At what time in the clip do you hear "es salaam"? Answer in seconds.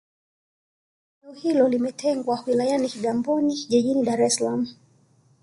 4.21-4.67